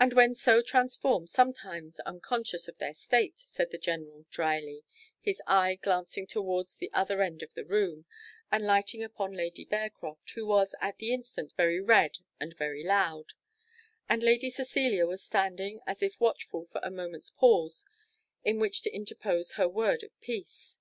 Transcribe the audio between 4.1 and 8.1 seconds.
drily, his eye glancing towards the other end of the room,